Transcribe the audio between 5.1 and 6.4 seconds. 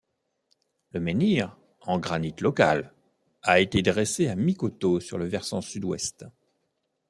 le versant sud-ouest.